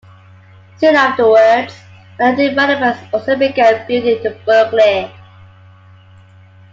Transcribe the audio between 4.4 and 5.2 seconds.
Berkeley.